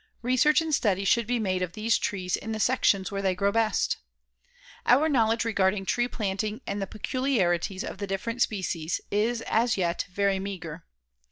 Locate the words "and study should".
0.61-1.27